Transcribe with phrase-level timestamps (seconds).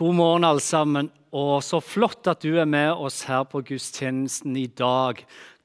[0.00, 1.10] God morgen, alle sammen.
[1.36, 5.18] Og så flott at du er med oss her på gudstjenesten i dag.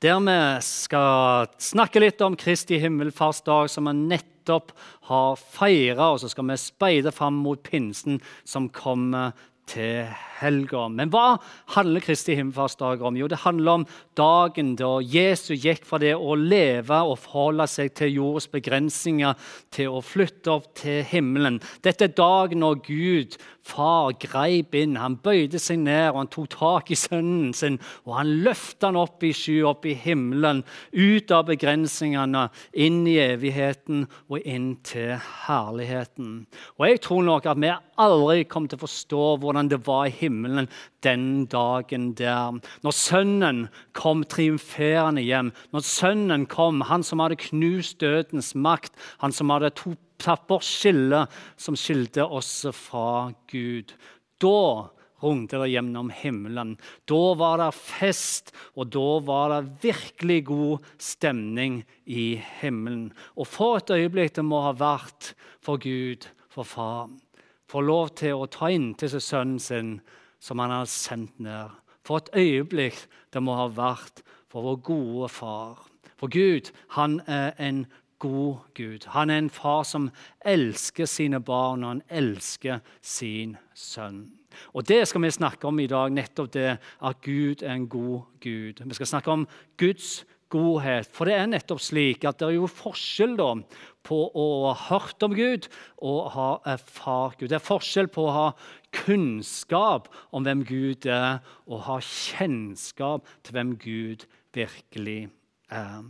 [0.04, 0.36] Der vi
[0.68, 4.74] skal snakke litt om Kristi himmelfartsdag, som vi nettopp
[5.08, 6.10] har feira.
[6.10, 9.32] Og så skal vi speide fram mot pinsen som kommer
[9.70, 10.05] til
[10.39, 10.86] helga.
[10.91, 11.38] Men hva
[11.75, 13.18] handler Kristi himmelfartsdag om?
[13.18, 13.86] Jo, det handler om
[14.18, 19.36] dagen da Jesus gikk fra det å leve og forholde seg til jordens begrensninger
[19.75, 21.62] til å flytte opp til himmelen.
[21.86, 24.98] Dette er dagen når Gud, far, greip inn.
[25.02, 27.79] Han bøyde seg ned og han tok tak i sønnen sin.
[28.05, 32.48] Og han løfta han opp i sky, opp i himmelen, ut av begrensningene,
[32.85, 35.16] inn i evigheten og inn til
[35.48, 36.43] herligheten.
[36.77, 37.71] Og jeg tror nok at vi
[38.02, 40.70] aldri kommer til å forstå hvordan det var i himmelen
[41.05, 42.58] den dagen der.
[42.85, 43.62] Når Sønnen
[43.98, 49.73] kom triumferende hjem, når Sønnen kom, han som hadde knust dødens makt, han som hadde
[50.21, 53.96] tatt bort skillet som skilte oss fra Gud.
[54.41, 54.91] Da
[55.23, 56.76] rungte det gjennom himmelen.
[57.10, 63.10] Da var det fest, og da var det virkelig god stemning i himmelen.
[63.35, 67.09] Og for et øyeblikk det må ha vært for Gud, for far.
[67.75, 69.88] Få lov til å ta inntil seg sønnen sin
[70.40, 71.73] som han har sendt ned.
[72.07, 73.01] For et øyeblikk
[73.35, 75.81] det må ha vært for vår gode far.
[76.16, 77.81] For Gud, han er en
[78.23, 79.09] god Gud.
[79.12, 80.07] Han er en far som
[80.47, 84.23] elsker sine barn, og han elsker sin sønn.
[84.72, 88.22] Og Det skal vi snakke om i dag, nettopp det at Gud er en god
[88.39, 88.79] Gud.
[88.85, 91.09] Vi skal snakke om Guds godhet.
[91.12, 93.50] For det er nettopp slik at det er jo forskjell da,
[94.06, 97.50] på å ha hørt om Gud og ha erfart Gud.
[97.51, 98.50] Det er forskjell på å ha
[99.06, 105.25] kunnskap om hvem Gud er, og ha kjennskap til hvem Gud virkelig
[105.73, 106.06] er.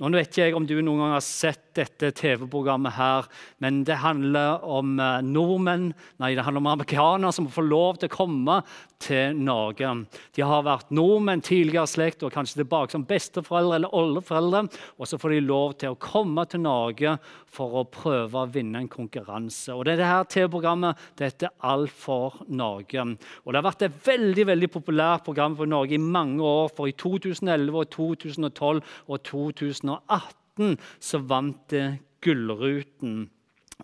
[0.00, 3.26] Nå vet ikke jeg om du noen gang har sett dette TV-programmet, her,
[3.60, 5.90] men det handler om eh, nordmenn,
[6.22, 8.56] nei, det handler om amerikanere som får lov til å komme
[9.00, 9.90] til Norge.
[10.36, 14.64] De har vært nordmenn tidligere slekt og kanskje tilbake som besteforeldre eller oldeforeldre.
[14.98, 17.16] Og så får de lov til å komme til Norge
[17.50, 19.74] for å prøve å vinne en konkurranse.
[19.74, 23.06] Og det er det her TV-programmet det heter Alt for Norge.
[23.44, 26.70] Og Det har vært et veldig veldig populært program for Norge i mange år.
[26.76, 33.30] For i 2011, og 2012 og 2018 2018 så vant det Gullruten.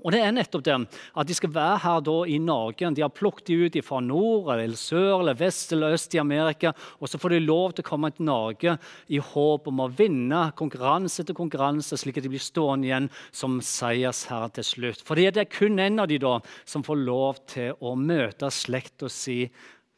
[0.03, 2.91] Og det er nettopp det at de skal være her i Norge.
[2.95, 6.73] De har plukket de ut fra nord, eller sør, eller vest eller øst i Amerika.
[7.01, 8.77] Og så får de lov til å komme til Norge
[9.09, 13.61] i håp om å vinne konkurranse etter konkurranse, slik at de blir stående igjen som
[13.65, 15.05] seiersherre til slutt.
[15.07, 19.11] For det er kun en av de da som får lov til å møte slekta
[19.13, 19.45] si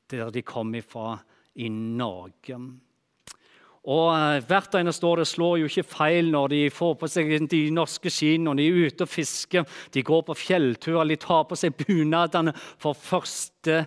[0.09, 1.19] der de kommer fra
[1.59, 2.59] i Norge.
[3.87, 7.33] Og eh, Hvert eneste år det slår jo ikke feil når de får på seg
[7.51, 9.81] de norske skiene når de er ute og fisker.
[9.95, 13.85] De går på fjellturer, de tar på seg bunadene for første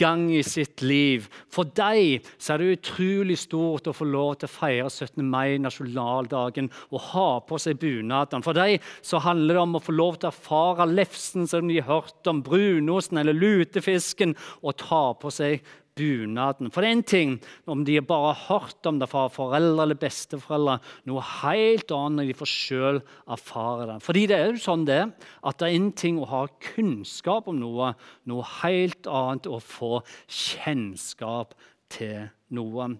[0.00, 1.28] gang i sitt liv.
[1.52, 5.22] For dem så er det utrolig stort å få lov til å feire 17.
[5.22, 8.42] mai, nasjonaldagen, og ha på seg bunadene.
[8.44, 11.78] For dem så handler det om å få lov til å erfare lefsen som de
[11.80, 15.62] har hørt om, brunosten eller lutefisken, og ta på seg
[15.98, 16.70] bunaden.
[16.72, 17.34] For det er én ting
[17.70, 20.78] om de bare har hørt om det fra foreldre eller besteforeldre.
[21.10, 23.98] Noe helt annet når de får selv erfare det.
[24.04, 25.02] Fordi det er jo sånn det,
[25.42, 27.92] at det er en ting å ha kunnskap om noe,
[28.30, 31.54] noe helt annet å få kjennskap
[31.94, 32.90] til noe.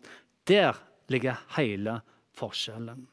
[0.48, 0.78] Der
[1.12, 2.00] ligger hele
[2.34, 3.08] forskjellen.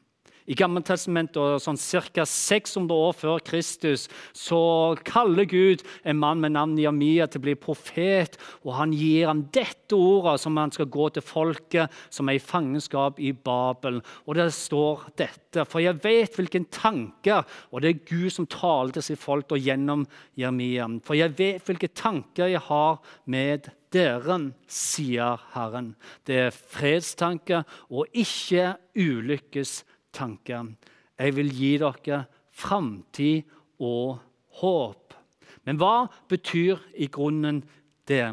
[0.50, 2.24] I Gammeltestamentet, sånn ca.
[2.26, 7.54] 600 år før Kristus, så kaller Gud en mann med navn Jamia til å bli
[7.54, 8.38] profet.
[8.64, 12.42] og Han gir ham dette ordet som han skal gå til folket som er i
[12.42, 14.00] fangenskap i Babel.
[14.26, 15.66] Og det står dette.
[15.68, 19.60] For jeg vet hvilken tanker Og det er Gud som taler til sitt folk og
[19.60, 20.06] gjennom
[20.38, 20.86] Jeremia.
[21.04, 24.38] For jeg vet hvilke tanker jeg har med dere,
[24.70, 25.92] sier Herren.
[26.26, 29.82] Det er fredstanker og ikke ulykkes
[30.14, 30.72] tanker.
[31.18, 33.48] Jeg vil gi dere framtid
[33.82, 34.18] og
[34.60, 35.14] håp.
[35.66, 37.62] Men hva betyr i grunnen
[38.10, 38.26] det?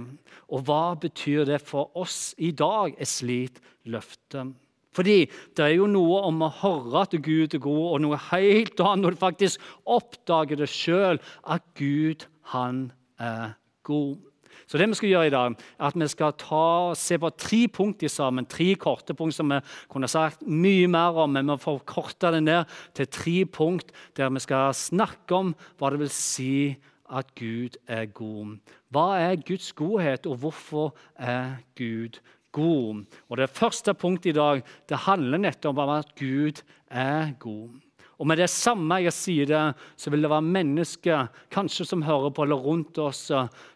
[0.49, 4.47] Og hva betyr det for oss i dag, et slikt løfte?
[4.95, 5.19] Fordi
[5.55, 9.05] det er jo noe om å høre at Gud er god, og noe helt annet
[9.05, 12.25] når du faktisk oppdager det sjøl, at Gud,
[12.55, 12.89] han
[13.21, 13.53] er
[13.85, 14.17] god.
[14.67, 17.61] Så det vi skal gjøre i dag, er at vi skal ta, se på tre
[17.71, 18.47] punkter sammen.
[18.49, 19.59] Tre korte punkt som vi
[19.91, 24.31] kunne sagt mye mer om, men vi får korta det ned til tre punkt der
[24.33, 26.53] vi skal snakke om hva det vil si
[27.09, 28.57] at Gud er god.
[28.93, 32.19] Hva er Guds godhet, og hvorfor er Gud
[32.51, 33.05] god?
[33.29, 37.69] Og Det første punktet i dag det handler nettopp om at Gud er god.
[38.19, 39.61] Og med det samme jeg sier det,
[39.95, 43.29] så vil det være mennesker kanskje som hører på eller rundt oss,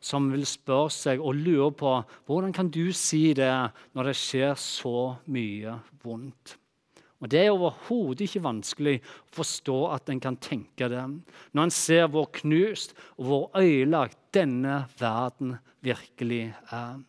[0.04, 1.94] som vil spørre seg og lure på
[2.28, 3.54] hvordan kan du si det
[3.95, 6.57] når det skjer så mye vondt.
[7.24, 11.04] Og Det er overhodet ikke vanskelig å forstå at en kan tenke det
[11.56, 15.56] når en ser hvor knust og hvor ødelagt denne verden
[15.88, 17.00] virkelig er.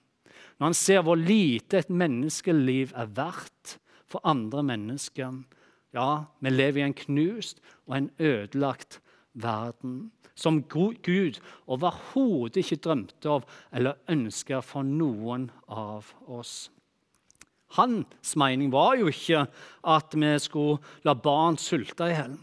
[0.63, 3.75] Når en ser hvor lite et menneskeliv er verdt
[4.07, 5.35] for andre mennesker.
[5.95, 8.99] Ja, vi lever i en knust og en ødelagt
[9.35, 11.39] verden som Gud
[11.71, 16.73] overhodet ikke drømte av eller ønska for noen av oss.
[17.79, 19.45] Hans mening var jo ikke
[19.91, 22.37] at vi skulle la barn sulte i hjel.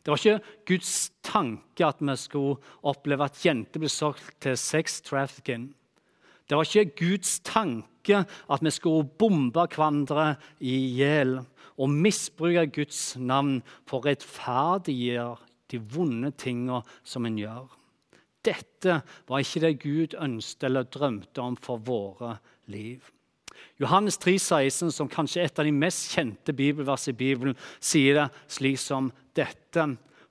[0.00, 0.94] Det var ikke Guds
[1.26, 5.70] tanke at vi skulle oppleve at jenter ble solgt til sex trafficking.
[6.48, 11.38] Det var ikke Guds tanke at vi skulle bombe hverandre i hjel
[11.78, 15.38] og misbruke Guds navn for å rettferdiggjøre
[15.70, 17.68] de vonde tingene som en gjør.
[18.46, 22.38] Dette var ikke det Gud ønsket eller drømte om for våre
[22.72, 23.04] liv.
[23.80, 28.16] Johannes 3, 16, som kanskje er et av de mest kjente bibelversene i Bibelen, sier
[28.16, 29.86] det slik som dette.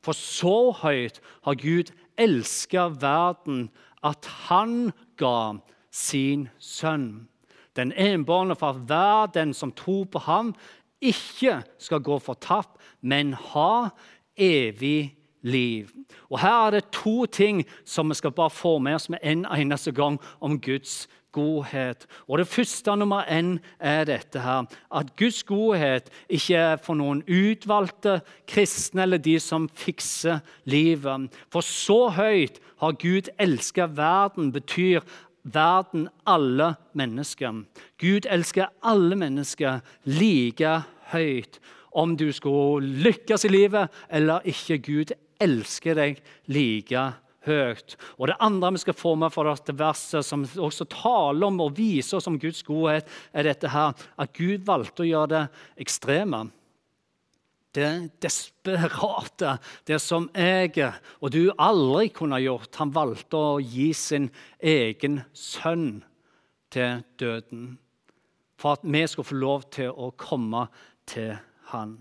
[0.05, 3.67] For så høyt har Gud elska verden
[4.05, 5.59] at han ga
[5.93, 7.27] sin sønn.
[7.77, 10.53] Den enbårne for hver den som tror på ham,
[11.01, 13.89] ikke skal gå fortapt, men ha
[14.37, 15.89] evig liv.
[16.29, 19.45] Og Her er det to ting som vi skal bare få med oss med en
[19.45, 22.07] eneste gang om Guds godhet.
[22.27, 24.65] Og Det første nummer én er dette her,
[24.95, 31.29] at Guds godhet ikke er for noen utvalgte kristne eller de som fikser livet.
[31.51, 35.01] For så høyt har Gud elsket verden, betyr
[35.43, 37.63] verden alle mennesker.
[38.01, 40.75] Gud elsker alle mennesker like
[41.13, 41.59] høyt.
[41.91, 46.21] Om du skulle lykkes i livet eller ikke, Gud elsker deg
[46.51, 47.07] like
[47.47, 47.95] høyt.
[48.19, 51.75] Og Det andre vi skal få med fra dette verset, som også taler om og
[51.77, 55.45] viser oss om Guds godhet, er dette her, at Gud valgte å gjøre det
[55.85, 56.49] ekstreme
[57.75, 57.89] det
[58.23, 59.57] desperate,
[59.87, 60.89] det som jeg
[61.19, 62.73] og du aldri kunne gjort.
[62.81, 64.29] Han valgte å gi sin
[64.59, 66.01] egen sønn
[66.73, 67.77] til døden
[68.59, 70.65] for at vi skulle få lov til å komme
[71.07, 71.37] til
[71.71, 71.95] han.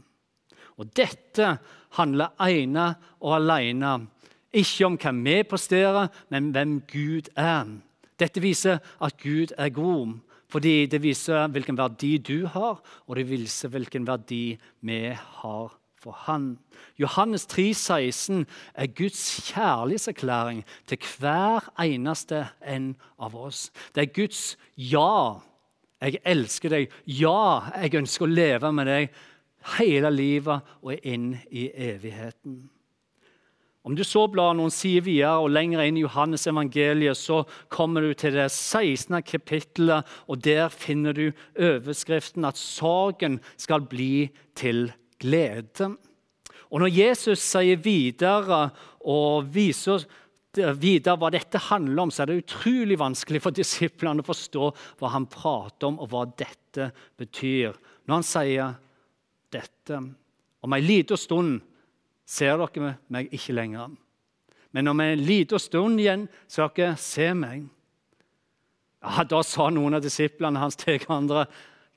[0.79, 1.57] Og dette
[1.99, 2.89] handler ene
[3.21, 3.93] og alene
[4.59, 7.69] ikke om hva vi presterer, men hvem Gud er.
[8.19, 10.19] Dette viser at Gud er god.
[10.49, 16.15] Fordi det viser hvilken verdi du har, og det viser hvilken verdi vi har for
[16.25, 16.59] han.
[16.99, 23.69] Johannes 3, 16 er Guds kjærlighetserklæring til hver eneste en av oss.
[23.95, 25.41] Det er Guds ja.
[26.01, 26.93] Jeg elsker deg.
[27.05, 29.09] Ja, jeg ønsker å leve med deg
[29.77, 32.69] hele livet og inn i evigheten.
[33.89, 37.39] Om du så blar noen sider videre og lenger inn i Johannes evangeliet, så
[37.73, 39.17] kommer du til det 16.
[39.25, 45.89] kapittelet, og der finner du overskriften at sorgen skal bli til glede.
[46.69, 48.67] Og Når Jesus sier videre
[49.09, 50.05] og viser
[50.53, 54.69] videre hva dette handler om, så er det utrolig vanskelig for disiplene å forstå
[55.01, 57.73] hva han prater om, og hva dette betyr.
[58.05, 58.77] Når han sier
[59.49, 60.05] dette
[60.61, 61.61] Om en liten stund
[62.29, 63.97] ser dere meg ikke lenger.
[64.77, 67.65] Men om en liten stund igjen skal dere se meg.
[69.03, 71.47] Ja, Da sa noen av disiplene hans til hverandre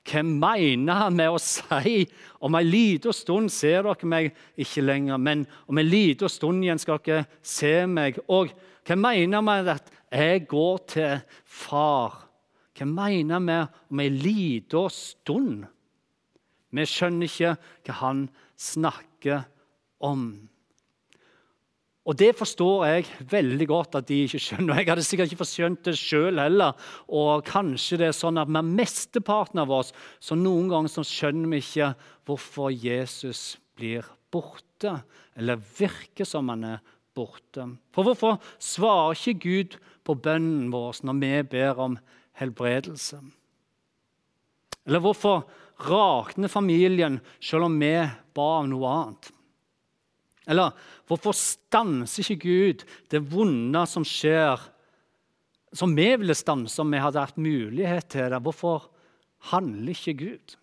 [0.02, 2.00] hva mener han med å si
[2.42, 6.80] om en liten stund ser dere meg ikke lenger, men om en liten stund igjen
[6.82, 8.18] skal dere se meg?
[8.26, 8.50] Og
[8.82, 12.18] hva mener han med at jeg går til far?
[12.74, 15.64] Hva mener han med om en liten stund?
[16.72, 17.56] Vi skjønner ikke
[17.86, 18.28] hva han
[18.58, 19.48] snakker om.
[22.02, 24.80] Og Det forstår jeg veldig godt at de ikke skjønner.
[24.80, 26.74] Jeg hadde sikkert ikke forskjønt det sjøl heller.
[27.06, 31.52] Og kanskje det er sånn at med mesteparten av oss så noen ganger så skjønner
[31.54, 31.92] vi ikke
[32.26, 34.96] hvorfor Jesus blir borte,
[35.38, 36.82] eller virker som han er
[37.14, 37.68] borte.
[37.94, 41.98] For hvorfor svarer ikke Gud på bønnen vår når vi ber om
[42.40, 43.20] helbredelse?
[44.88, 45.44] Eller hvorfor
[45.86, 47.94] rakner familien selv om vi
[48.34, 49.30] ba om noe annet?
[50.50, 50.74] Eller
[51.06, 54.58] hvorfor stanser ikke Gud det vonde som skjer,
[55.72, 58.42] som vi ville stanse om vi hadde hatt mulighet til det?
[58.42, 58.88] Hvorfor
[59.52, 60.56] handler ikke Gud?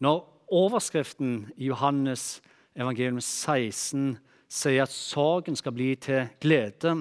[0.00, 2.40] Når overskriften i Johannes
[2.74, 4.16] evangelium 16
[4.50, 6.94] sier at sorgen skal bli til glede,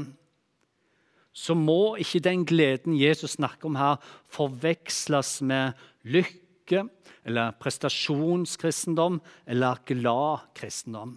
[1.34, 6.84] så må ikke den gleden Jesus snakker om her, forveksles med lykke
[7.25, 11.15] eller prestasjonskristendom eller glad kristendom.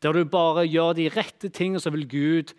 [0.00, 2.54] Der du bare gjør de rette tingene, så vil Gud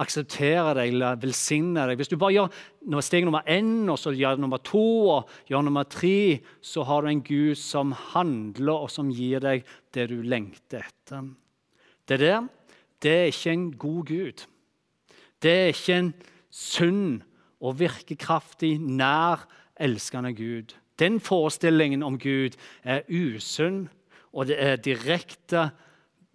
[0.00, 1.98] akseptere deg eller velsigne deg.
[2.00, 5.84] Hvis du bare gjør steg nummer én, og så gjør nummer to og gjør nummer
[5.88, 10.84] tre, så har du en Gud som handler, og som gir deg det du lengter
[10.88, 11.32] etter.
[12.08, 12.48] Det der
[13.02, 14.44] det er ikke en god Gud.
[15.42, 16.12] Det er ikke en
[16.54, 17.22] sunn
[17.62, 19.42] og virkekraftig, nær,
[19.80, 20.76] elskende Gud.
[20.98, 23.88] Den forestillingen om Gud er usunn,
[24.32, 25.70] og det er direkte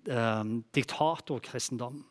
[0.07, 0.43] eh,
[0.75, 2.03] diktatorkristendom.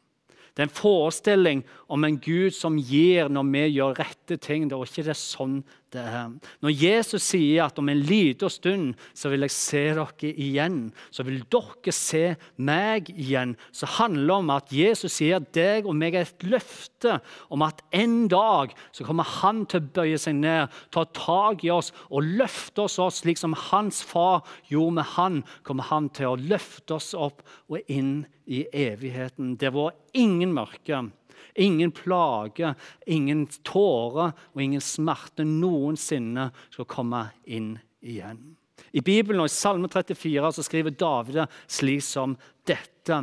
[0.56, 4.70] Det er en forestilling om en Gud som gir når vi gjør rette ting.
[4.70, 5.58] Det er ikke det sånn
[5.96, 6.34] det her.
[6.64, 10.78] Når Jesus sier at om en liten stund så vil jeg se dere igjen,
[11.10, 12.24] så vil dere se
[12.56, 17.18] meg igjen, så handler det om at Jesus sier deg og meg er et løfte
[17.52, 21.72] om at en dag så kommer han til å bøye seg ned, ta tak i
[21.74, 26.32] oss og løfte oss oss slik som hans far gjorde med han, kommer han til
[26.32, 29.56] å løfte oss opp og inn i evigheten.
[29.58, 31.06] Det var ingen mørke
[31.54, 32.74] Ingen plage,
[33.06, 37.74] ingen tårer og ingen smerte noensinne skal komme inn
[38.04, 38.56] igjen.
[38.92, 42.36] I Bibelen og i Salme 34 så skriver David slik som
[42.68, 43.22] dette.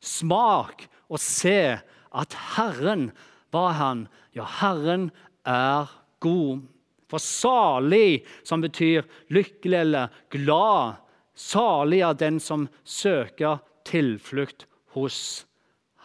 [0.00, 3.10] Smak og se at Herren
[3.54, 4.04] var han.
[4.36, 5.10] Ja, Herren
[5.44, 5.90] er
[6.22, 6.66] god.
[7.10, 11.00] For salig, som betyr lykkelig eller glad,
[11.34, 15.44] salig er den som søker tilflukt hos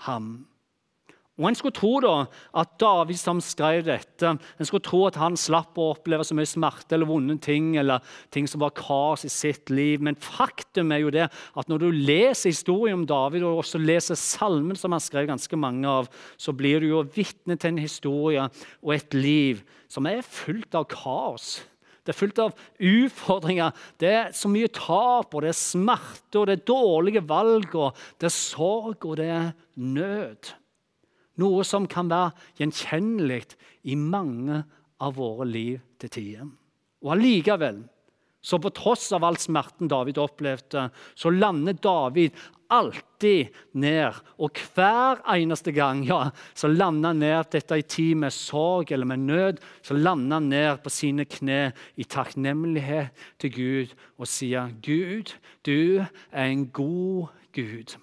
[0.07, 0.47] ham.
[1.35, 2.13] Og En skulle tro da
[2.55, 6.47] at David som skrev dette, en skulle tro at han slapp å oppleve så mye
[6.47, 7.99] smerte eller vonde ting eller
[8.31, 9.99] ting som var kaos i sitt liv.
[9.99, 14.19] Men faktum er jo det at når du leser historien om David og også leser
[14.19, 16.07] salmen som han skrev ganske mange av,
[16.39, 18.47] så blir du jo vitne til en historie
[18.79, 21.57] og et liv som er fullt av kaos.
[22.05, 23.75] Det er fullt av utfordringer.
[23.99, 28.05] Det er så mye tap, og det er smerte, og det er dårlige valg, og
[28.21, 29.49] det er sorg, og det er
[29.81, 30.55] nød.
[31.41, 33.43] Noe som kan være gjenkjennelig
[33.91, 34.61] i mange
[35.03, 36.47] av våre liv til tider.
[37.03, 37.83] Og allikevel,
[38.45, 42.35] så på tross av all smerten David opplevde, så lander David
[42.69, 44.19] alltid ned.
[44.41, 49.09] Og hver eneste gang ja, så lander han ned dette i tid med sorg eller
[49.09, 49.61] med nød.
[49.85, 55.33] Så lander han ned på sine kne i takknemlighet til Gud og sier, 'Gud,
[55.65, 57.97] du er en god Gud.'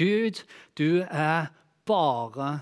[0.00, 0.44] Gud,
[0.78, 1.50] du er
[1.90, 2.52] bare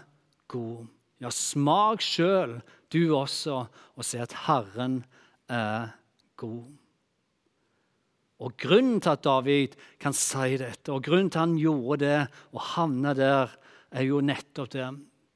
[0.49, 0.88] god.
[1.20, 2.58] Ja, smak sjøl,
[2.92, 5.02] du også, og se at Herren
[5.50, 5.92] er
[6.40, 6.68] god.
[8.38, 12.18] Og Grunnen til at David kan si dette, og grunnen til at han gjorde det
[12.54, 13.54] og havna der,
[13.90, 14.88] er jo nettopp det.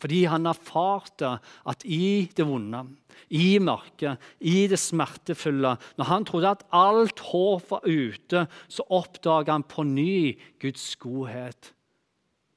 [0.02, 1.36] Fordi han erfarte
[1.70, 2.82] at i det vonde,
[3.32, 9.54] i mørket, i det smertefulle Når han trodde at alt håp var ute, så oppdaga
[9.54, 11.70] han på ny Guds godhet.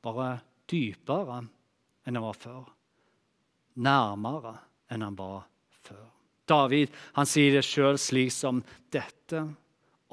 [0.02, 0.40] Bare
[0.72, 1.42] dypere
[2.06, 2.64] enn han var før.
[3.76, 4.56] Nærmere
[4.92, 5.46] enn han var
[5.86, 6.08] før.
[6.50, 8.62] David han sier det sjøl slik som
[8.94, 9.44] dette.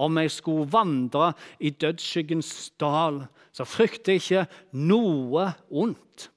[0.01, 3.21] Om jeg skulle vandre i dødsskyggens dal,
[3.53, 4.45] så frykter jeg ikke
[4.81, 6.31] noe ondt.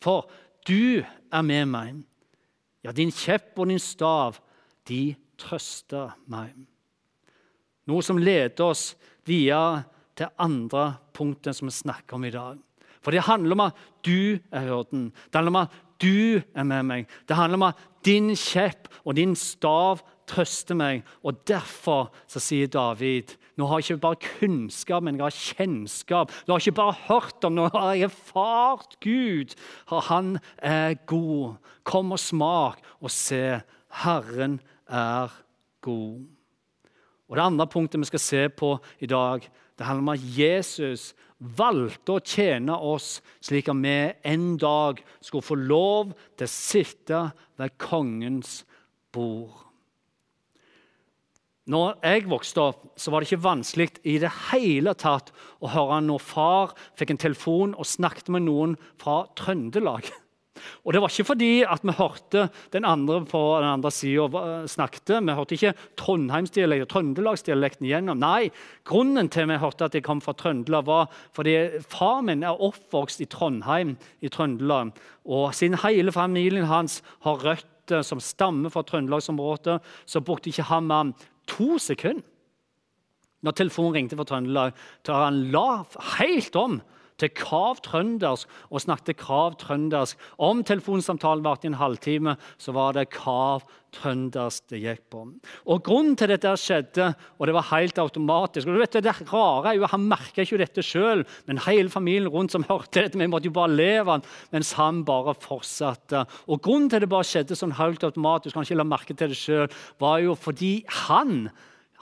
[0.00, 0.24] For
[0.66, 2.00] du er med meg.
[2.86, 4.38] Ja, din kjepp og din stav,
[4.88, 6.54] de trøster meg.
[7.86, 8.94] Noe som leder oss
[9.26, 9.84] videre
[10.16, 12.65] til andre punktet som vi snakker om i dag.
[13.06, 15.12] For det handler om at du er hyrden.
[15.14, 17.04] Det handler om at du er med meg.
[17.28, 21.04] Det handler om at din kjepp og din stav trøster meg.
[21.22, 26.32] Og derfor så sier David nå har jeg ikke bare kunnskap, men jeg har kjennskap.
[26.44, 29.54] Du har ikke bare hørt om, nå har jeg erfart Gud.
[30.10, 31.54] Han er god.
[31.86, 33.60] Kom og smak og se.
[34.02, 34.58] Herren
[34.90, 35.30] er
[35.80, 36.26] god.
[37.30, 39.40] Og Det andre punktet vi skal se på i dag,
[39.78, 43.96] det handler om at Jesus valgte å tjene oss slik at vi
[44.30, 47.22] en dag skulle få lov til å sitte
[47.60, 48.62] ved kongens
[49.12, 49.66] bord.
[51.66, 55.98] Når jeg vokste opp, så var det ikke vanskelig i det hele tatt å høre
[56.04, 60.06] når far fikk en telefon og snakket med noen fra Trøndelag.
[60.84, 65.14] Og Det var ikke fordi at vi hørte den andre på den andre sida snakket.
[65.22, 68.20] Vi hørte ikke trondheimsdialekt og trøndelagsdialekten igjennom.
[68.22, 68.50] Nei,
[68.86, 73.20] Grunnen til vi hørte at jeg kom fra Trøndelag, var fordi far min er oppvokst
[73.24, 74.92] i Trondheim i Trøndelag.
[75.26, 80.88] Og siden hele familien hans har røtter som stammer fra trøndelagsområdet, så brukte ikke han
[80.90, 81.12] mer
[81.50, 82.24] to sekunder
[83.46, 85.84] når telefonen ringte fra Trøndelag, til han la
[86.18, 86.80] helt om
[87.20, 90.20] til krav trøndersk og snakket krav trøndersk.
[90.42, 93.64] Om telefonsamtalen varte i en halvtime, så var det krav
[93.96, 95.22] trøndersk det gikk på.
[95.72, 97.08] Og Grunnen til dette skjedde,
[97.38, 100.60] og det var helt automatisk og du vet Det rare er jo, Han merka ikke
[100.60, 104.26] dette sjøl, men hele familien rundt som hørte dette, vi måtte jo bare leve han,
[104.52, 106.26] mens han bare fortsatte.
[106.48, 109.40] Og Grunnen til det bare skjedde sånn helt automatisk, han ikke la merke til det
[109.40, 111.48] selv, var jo fordi han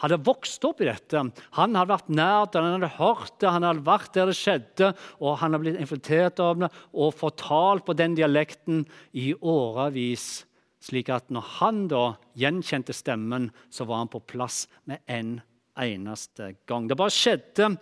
[0.02, 1.22] hadde vokst opp i dette.
[1.58, 4.90] Han hadde vært nær det, han hadde hørt det, han hadde vært der det skjedde,
[5.20, 10.44] og han hadde blitt infiltrert av det og fortalt på den dialekten i årevis.
[10.84, 12.04] Slik at når han da
[12.36, 15.38] gjenkjente stemmen, så var han på plass med en
[15.80, 16.88] eneste gang.
[16.88, 17.74] Det bare skjedde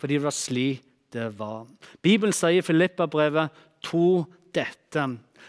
[0.00, 1.64] fordi det var slik det var.
[2.02, 3.50] Bibelen sier i Filippa-brevet
[3.82, 4.22] to
[4.54, 5.06] dette.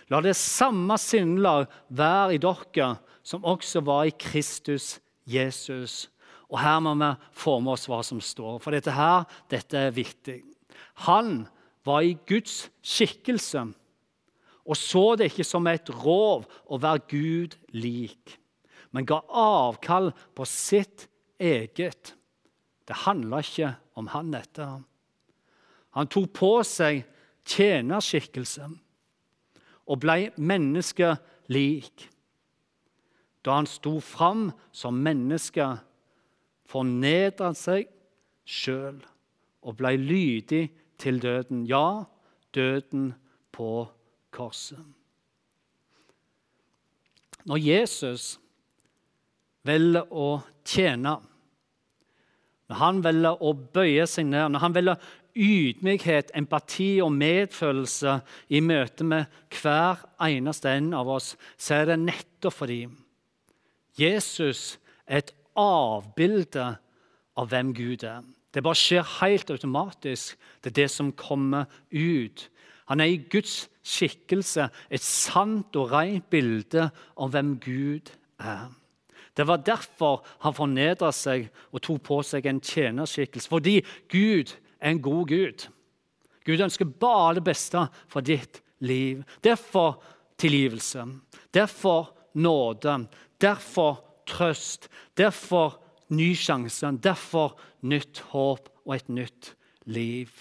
[0.09, 6.09] La det samme sinnelag være i dere som også var i Kristus Jesus.
[6.51, 9.93] Og Her må vi få med oss hva som står, for dette her, dette er
[9.95, 10.41] viktig.
[11.07, 11.45] Han
[11.87, 13.69] var i Guds skikkelse
[14.65, 18.37] og så det ikke som et rov å være Gud lik,
[18.93, 21.07] men ga avkall på sitt
[21.41, 22.13] eget.
[22.85, 24.67] Det handla ikke om han dette.
[25.97, 27.01] Han tok på seg
[27.47, 28.69] tjenerskikkelse
[29.91, 32.07] og ble menneskelik.
[33.45, 35.65] Da han sto fram som menneske,
[36.69, 37.89] fornedra seg
[38.47, 39.01] sjøl
[39.61, 40.67] og ble lydig
[41.01, 41.65] til døden.
[41.69, 42.05] Ja,
[42.53, 43.11] døden
[43.51, 43.87] på
[44.33, 44.79] korset.
[47.49, 48.35] Når Jesus
[49.65, 51.17] velger å tjene,
[52.69, 58.17] når han velger å bøye seg ned, når han velger ydmykhet, empati og medfølelse
[58.53, 62.83] i møte med hver eneste en av oss, så er det nettopp fordi
[63.99, 66.67] Jesus er et avbilde
[67.37, 68.23] av hvem Gud er.
[68.51, 70.37] Det bare skjer helt automatisk.
[70.63, 72.49] Det er det som kommer ut.
[72.91, 78.67] Han er i Guds skikkelse, et sant og rent bilde av hvem Gud er.
[79.37, 83.47] Det var derfor han fornedra seg og tok på seg en tjenerskikkelse.
[83.47, 83.77] Fordi
[84.11, 85.67] Gud er en god Gud.
[86.45, 89.23] Gud ønsker bare det beste for ditt liv.
[89.43, 90.01] Derfor
[90.41, 91.05] tilgivelse.
[91.53, 92.97] Derfor nåde.
[93.41, 94.89] Derfor trøst.
[95.17, 95.79] Derfor
[96.13, 96.93] ny sjanse.
[97.03, 99.53] Derfor nytt håp og et nytt
[99.89, 100.31] liv.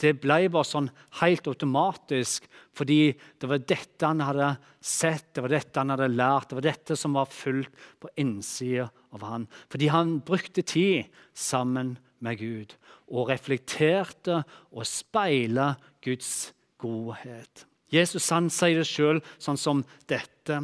[0.00, 0.88] Det ble bare sånn
[1.20, 4.48] helt automatisk fordi det var dette han hadde
[4.82, 8.88] sett, det var dette han hadde lært, det var dette som var fullt på innsida
[9.14, 9.46] av han.
[9.70, 12.74] Fordi han brukte tid sammen med Gud
[13.06, 14.42] og reflekterte
[14.74, 15.74] og speila
[16.04, 16.50] Guds
[16.82, 17.64] godhet.
[17.94, 20.58] Jesus han sier det sjøl sånn som dette.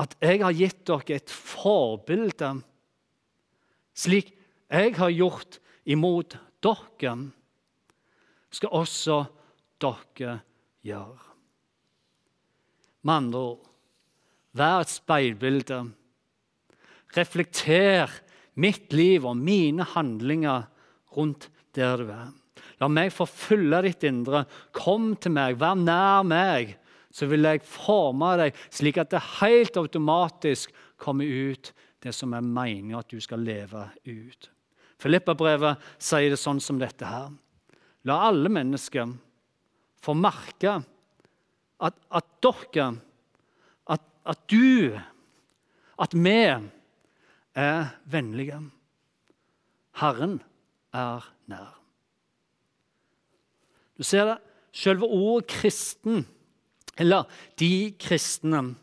[0.00, 2.54] At jeg har gitt dere et forbilde,
[3.92, 4.32] slik
[4.72, 7.14] jeg har gjort imot dere,
[8.52, 9.18] skal også
[9.82, 10.38] dere
[10.86, 11.28] gjøre.
[13.02, 13.70] Med andre ord,
[14.56, 15.80] vær et speilbilde.
[17.16, 18.12] Reflekter
[18.54, 20.68] mitt liv og mine handlinger
[21.16, 22.30] rundt der du er.
[22.82, 24.42] La meg få fylle ditt indre.
[24.74, 26.74] Kom til meg, vær nær meg,
[27.14, 31.70] så vil jeg forme deg slik at det helt automatisk kommer ut
[32.02, 34.48] det som er meningen at du skal leve ut.
[35.02, 37.30] Filippa-brevet sier det sånn som dette her.
[38.08, 39.12] La alle mennesker
[40.02, 40.80] få merke
[41.82, 42.88] at, at dere,
[43.90, 44.98] at, at du,
[46.02, 48.58] at vi er vennlige.
[50.02, 50.40] Herren
[50.96, 51.81] er nær.
[54.02, 54.38] Du ser det.
[54.72, 56.26] Selve ordet 'kristen',
[56.98, 57.22] eller
[57.58, 58.74] 'de kristne',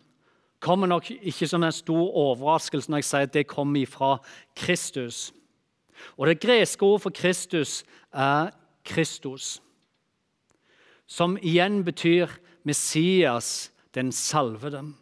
[0.59, 4.17] kommer nok ikke som en stor overraskelse når jeg sier at det kommer fra
[4.55, 5.33] Kristus.
[6.17, 8.49] Og Det greske ordet for Kristus er
[8.85, 9.61] Kristus,
[11.07, 12.27] som igjen betyr
[12.63, 14.93] Messias, den salvede.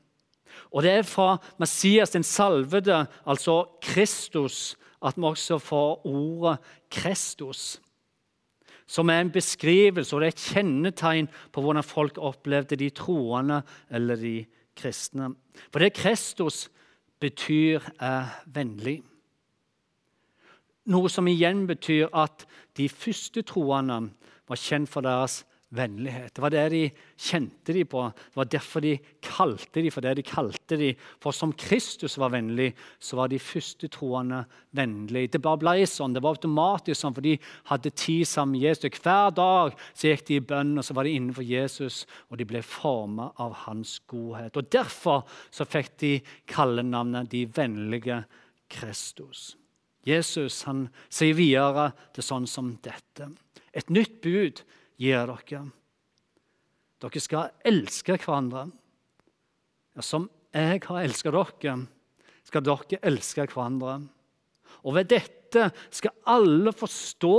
[0.72, 6.58] Og det er fra Messias, den salvede, altså Kristus, at vi også får ordet
[6.90, 7.82] Kristus
[8.88, 13.62] som er en beskrivelse og det er et kjennetegn på hvordan folk opplevde de troende
[13.92, 14.38] eller de
[14.78, 15.34] kristne.
[15.72, 16.68] For det Kristus
[17.20, 19.02] betyr, er vennlig.
[20.88, 22.46] Noe som igjen betyr at
[22.78, 24.12] de første troende
[24.48, 25.42] var kjent for deres
[25.76, 26.32] vennlighet.
[26.36, 26.82] Det var det de
[27.20, 28.06] kjente de på.
[28.16, 30.94] Det var derfor de kalte de for det de kalte de.
[31.24, 34.44] For som Kristus var vennlig, så var de første troende
[34.78, 35.34] vennlige.
[35.34, 36.16] Det bare ble sånn.
[36.16, 37.36] Det var automatisk sånn, for de
[37.72, 39.02] hadde tid sammen med Jesus.
[39.04, 42.48] Hver dag så gikk de i bønn, og så var de innenfor Jesus, og de
[42.48, 44.56] ble formet av hans godhet.
[44.56, 48.24] Og Derfor så fikk de kallenavnet De vennlige
[48.72, 49.56] Kristus.
[50.08, 53.28] Jesus han sier videre til sånn som dette.
[53.76, 54.62] Et nytt bud
[54.98, 55.62] gir dere.
[56.98, 58.68] Dere skal elske hverandre.
[59.98, 61.76] Ja, som jeg har elsket dere,
[62.48, 64.00] skal dere elske hverandre.
[64.86, 67.38] Og ved dette skal alle forstå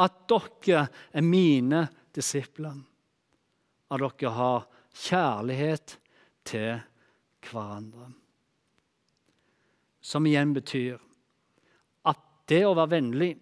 [0.00, 2.78] at dere er mine disipler.
[3.90, 5.98] At dere har kjærlighet
[6.46, 6.80] til
[7.50, 8.10] hverandre.
[10.00, 10.96] Som igjen betyr
[12.08, 13.34] at det å være vennlig,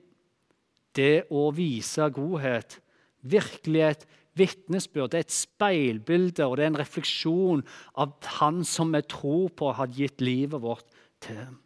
[0.98, 2.80] det å vise godhet,
[3.22, 4.06] virkelig et
[4.38, 7.64] vitnesbyrd, det er et speilbilde og det er en refleksjon
[7.98, 10.86] av Han som vi tror på, har gitt livet vårt
[11.24, 11.56] til.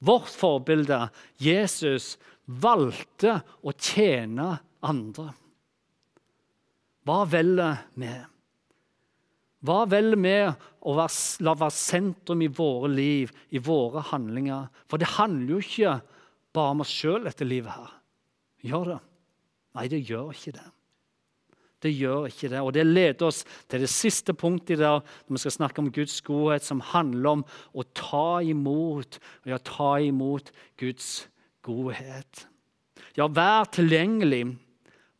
[0.00, 1.08] Vårt forbilde,
[1.42, 2.14] Jesus,
[2.46, 4.54] valgte å tjene
[4.86, 5.30] andre.
[7.04, 8.12] Hva velger vi?
[9.66, 10.36] Hva velger vi
[10.88, 14.70] å la være sentrum i våre liv, i våre handlinger?
[14.88, 15.98] For det handler jo ikke
[16.56, 17.92] bare om oss sjøl, dette livet her.
[18.64, 19.00] Gjør det?
[19.76, 20.68] Nei, det gjør ikke det.
[21.80, 22.60] Det gjør ikke det.
[22.60, 25.92] Og det leder oss til det siste punktet i dag, når vi skal snakke om
[25.94, 31.30] Guds godhet, som handler om å ta imot, og ja, ta imot Guds
[31.64, 32.44] godhet.
[33.16, 34.44] Ja, vær tilgjengelig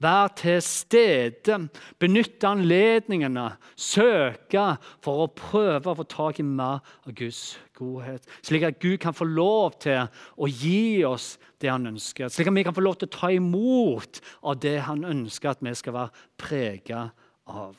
[0.00, 1.58] Vær til stede,
[2.00, 4.64] benytte anledningene, søke
[5.04, 8.24] for å prøve å få tak i mer av Guds godhet.
[8.40, 10.08] Slik at Gud kan få lov til
[10.40, 12.32] å gi oss det han ønsker.
[12.32, 15.64] Slik at vi kan få lov til å ta imot av det han ønsker at
[15.64, 17.04] vi skal være prega
[17.44, 17.76] av.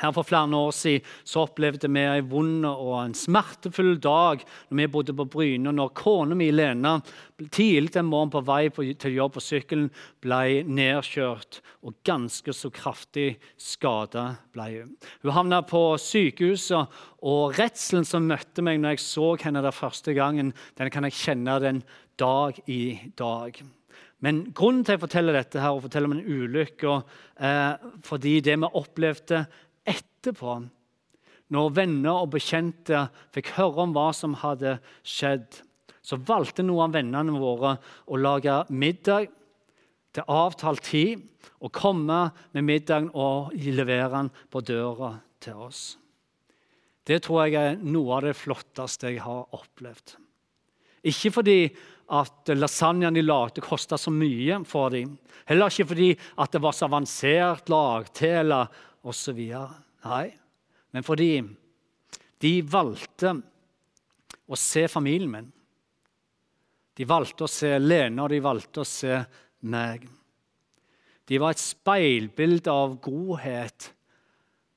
[0.00, 4.78] Her For flere år siden så opplevde vi en vond og en smertefull dag når
[4.78, 5.72] vi bodde på Bryne.
[5.72, 6.96] Når kona mi Lena
[7.52, 9.90] tidlig en morgen på vei til jobb på sykkelen
[10.22, 14.96] ble nedkjørt og ganske så kraftig skada ble hun.
[15.22, 16.88] Hun havna på sykehuset,
[17.22, 21.18] og redselen som møtte meg når jeg så henne der første gangen, den kan jeg
[21.20, 21.84] kjenne den
[22.20, 23.62] dag i dag.
[24.22, 27.00] Men grunnen til at jeg forteller dette her, og forteller om en ulykke,
[27.42, 27.72] eh,
[28.06, 29.44] fordi det vi opplevde
[29.88, 30.60] etterpå,
[31.52, 35.60] når venner og bekjente fikk høre om hva som hadde skjedd,
[36.02, 37.76] så valgte noen av vennene våre
[38.10, 39.28] å lage middag
[40.12, 41.22] til avtalt tid
[41.62, 45.82] og komme med middagen og levere den på døra til oss.
[47.06, 50.16] Det tror jeg er noe av det flotteste jeg har opplevd.
[51.10, 51.58] Ikke fordi
[52.12, 55.16] at lasagnen de lagde, kosta så mye for dem.
[55.48, 58.54] Heller ikke fordi at det var så avansert lagtil
[59.02, 59.40] osv.
[60.04, 60.28] Nei,
[60.92, 61.32] men fordi
[62.42, 63.34] de valgte
[64.46, 65.50] å se familien min.
[66.92, 69.22] De valgte å se Lene, og de valgte å se
[69.70, 70.04] meg.
[71.28, 73.92] De var et speilbilde av godhet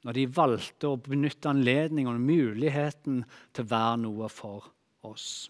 [0.06, 4.70] når de valgte å benytte anledningen og muligheten til å være noe for
[5.10, 5.50] oss.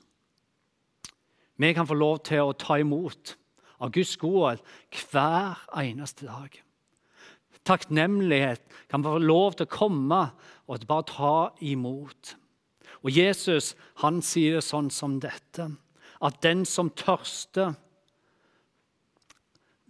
[1.59, 3.35] Vi kan få lov til å ta imot
[3.83, 4.63] av Guds godhet
[5.11, 6.55] hver eneste dag
[7.65, 10.21] takknemlighet kan få lov til å komme
[10.65, 12.35] og bare ta imot.
[13.05, 15.69] Og Jesus han sier sånn som dette,
[16.25, 17.75] at den som tørster,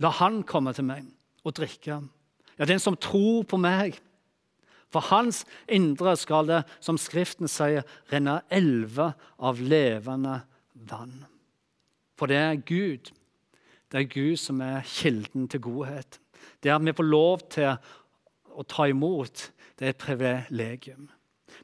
[0.03, 1.07] la han komme til meg
[1.45, 2.01] og drikke.
[2.59, 3.99] Ja, den som tror på meg.
[4.91, 10.41] For hans indre skal det, som Skriften sier, renne elver av levende
[10.87, 11.25] vann.
[12.15, 13.11] For det er Gud.
[13.91, 16.19] Det er Gud som er kilden til godhet.
[16.63, 17.75] Det at vi får lov til
[18.55, 21.09] å ta imot, det er et privilegium.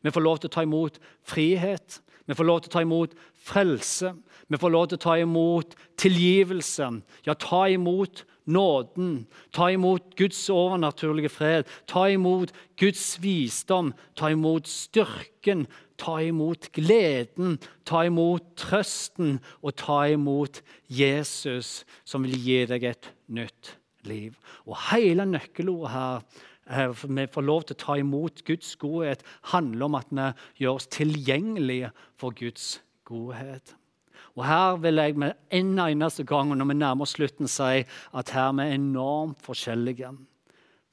[0.01, 3.15] Vi får lov til å ta imot frihet, vi får lov til å ta imot
[3.43, 4.13] frelse.
[4.47, 6.89] Vi får lov til å ta imot tilgivelse,
[7.25, 9.25] ja, ta imot nåden.
[9.51, 15.67] Ta imot Guds overnaturlige fred, ta imot Guds visdom, ta imot styrken,
[15.97, 19.39] ta imot gleden, ta imot trøsten.
[19.61, 23.75] Og ta imot Jesus, som vil gi deg et nytt
[24.07, 24.37] liv.
[24.65, 29.89] Og hele nøkkelordet her eh, vi får lov til å ta imot Guds godhet, handler
[29.89, 33.75] om at vi gjør oss tilgjengelige for Guds godhet.
[34.35, 37.83] Og Her vil jeg med en eneste gang når vi nærmer oss slutten, si
[38.15, 40.13] at her vi er enormt forskjellige.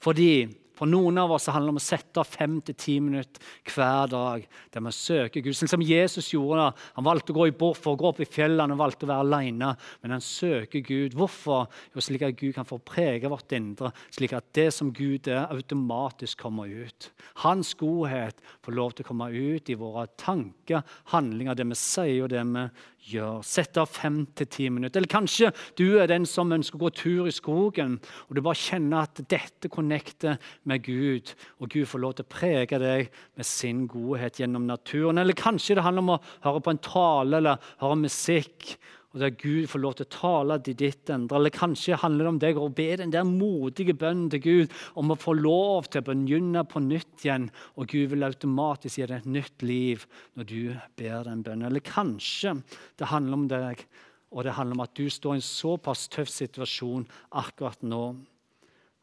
[0.02, 3.42] Fordi for noen av oss handler det om å sette av fem til ti minutter
[3.72, 5.56] hver dag der vi søker Gud.
[5.58, 6.86] Sånn som Jesus gjorde det.
[6.98, 9.10] Han valgte å gå i bort for å gå opp i fjellene og valgte å
[9.10, 9.72] være alene.
[10.02, 11.16] Men han søker Gud.
[11.18, 11.66] Hvorfor?
[11.94, 15.48] Jo, slik at Gud kan få prege vårt indre, slik at det som Gud er,
[15.48, 17.10] automatisk kommer ut.
[17.44, 22.24] Hans godhet får lov til å komme ut i våre tanker, handlinger, det vi sier
[22.24, 22.64] og det vi
[23.12, 23.40] gjør.
[23.46, 25.00] Sett av fem til ti minutter.
[25.00, 28.60] Eller kanskje du er den som ønsker å gå tur i skogen, og du bare
[28.60, 33.48] kjenner at dette connecter med Gud, og Gud får lov til å prege deg med
[33.48, 35.20] sin godhet gjennom naturen.
[35.20, 38.76] Eller kanskje det handler om å høre på en tale eller høre musikk
[39.08, 41.38] og der Gud får lov til å tale til ditt endre.
[41.38, 45.14] Eller kanskje handler det om deg å be den der modige bønnen til Gud om
[45.14, 47.48] å få lov til å begynne på nytt igjen,
[47.80, 50.04] og Gud vil automatisk gi deg et nytt liv
[50.36, 50.60] når du
[51.00, 51.70] ber den bønnen.
[51.70, 52.58] Eller kanskje
[53.00, 53.86] det handler om deg,
[54.28, 57.08] og det handler om at du står i en såpass tøff situasjon
[57.40, 58.04] akkurat nå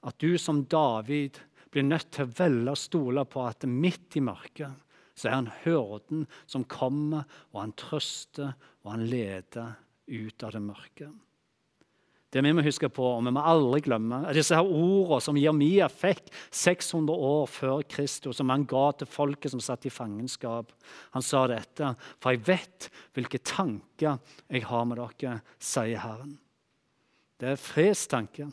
[0.05, 1.39] at du som David
[1.73, 4.83] blir nødt til å velge å stole på at midt i mørket
[5.15, 8.51] så er han hyrden som kommer, og han trøster
[8.83, 11.09] og han leder ut av det mørke.
[12.35, 15.37] Det vi må huske på, og vi må aldri glemme, er disse her ordene som
[15.39, 20.73] Jeremia fikk 600 år før Kristus, som han ga til folket som satt i fangenskap.
[21.15, 24.17] Han sa dette, for jeg vet hvilke tanker
[24.49, 26.35] jeg har med dere, sier Herren.
[27.39, 28.51] Det er fredstanker,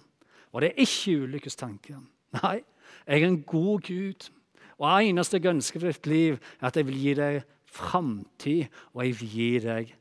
[0.52, 1.98] og det er ikke ulykkestanker.
[2.38, 2.60] Nei,
[3.06, 4.30] jeg er en god Gud.
[4.78, 9.04] Og eneste jeg ønsker for ditt liv, er at jeg vil gi deg framtid, og
[9.06, 9.94] jeg vil gi deg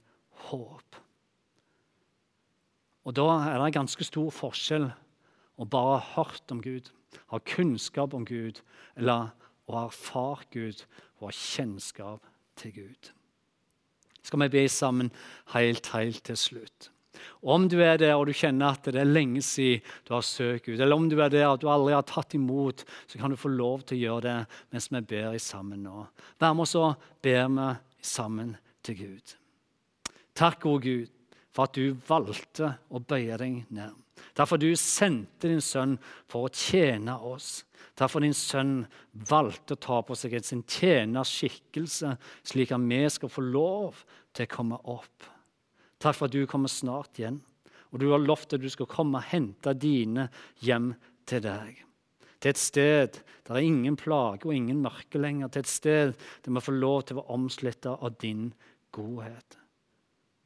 [0.52, 1.02] håp.
[3.06, 4.90] Og da er det ganske stor forskjell
[5.62, 6.92] å bare ha hørt om Gud,
[7.34, 8.62] ha kunnskap om Gud,
[8.96, 9.32] eller
[9.68, 10.86] å ha erfart Gud
[11.20, 12.26] og ha kjennskap
[12.60, 13.12] til Gud.
[14.22, 15.10] Skal vi be sammen
[15.56, 16.92] helt, helt til slutt?
[17.42, 20.66] Om du er der og du kjenner at det er lenge siden du har søkt
[20.66, 23.38] Gud, eller om du er der og du aldri har tatt imot, så kan du
[23.38, 24.38] få lov til å gjøre det
[24.74, 26.06] mens vi ber sammen nå.
[26.42, 27.70] Vær med oss og ber vi
[28.02, 29.36] sammen til Gud.
[30.38, 31.12] Takk, gode Gud,
[31.52, 33.98] for at du valgte å bøye deg ned.
[34.38, 35.98] Derfor du sendte din sønn
[36.30, 37.64] for å tjene oss.
[38.00, 38.86] Derfor din sønn
[39.30, 42.16] valgte å ta på seg sin tjenerskikkelse,
[42.48, 45.30] slik at vi skal få lov til å komme opp.
[46.02, 47.42] Takk for at du kommer snart igjen.
[47.92, 50.30] Og du har lovt at du skal komme og hente dine
[50.64, 50.94] hjem
[51.28, 51.82] til deg.
[52.42, 55.52] Til et sted der er ingen plage og ingen mørke lenger.
[55.52, 58.48] Til et sted der vi får lov til å være omslutta av din
[58.96, 59.61] godhet.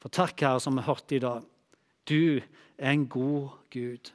[0.05, 1.41] For takk, Herre, som vi hørte i dag.
[2.05, 2.37] Du
[2.77, 4.11] er en god Gud.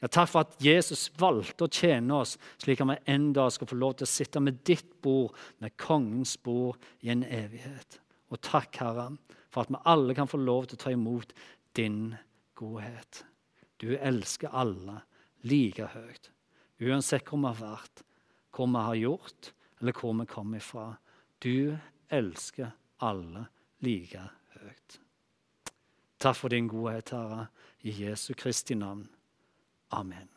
[0.00, 3.68] Ja, takk for at Jesus valgte å tjene oss, slik at vi en dag skal
[3.68, 7.98] få lov til å sitte med ditt bord, med kongens bord, i en evighet.
[8.32, 9.10] Og takk, Herre,
[9.52, 11.36] for at vi alle kan få lov til å ta imot
[11.76, 12.00] din
[12.56, 13.20] godhet.
[13.76, 15.02] Du elsker alle
[15.44, 16.32] like høyt,
[16.80, 18.06] uansett hvor vi har vært,
[18.56, 20.90] hvor vi har gjort, eller hvor vi kommer fra.
[21.44, 21.76] Du
[22.08, 22.72] elsker
[23.04, 23.50] alle
[23.84, 24.24] like
[24.56, 25.03] høyt.
[26.24, 27.46] Takk for din godhet, Herre,
[27.82, 29.08] i Jesu Kristi navn.
[29.90, 30.33] Amen.